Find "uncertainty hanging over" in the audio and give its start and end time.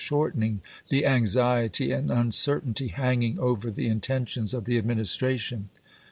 2.09-3.69